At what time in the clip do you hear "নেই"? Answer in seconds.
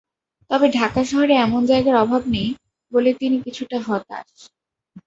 2.35-2.49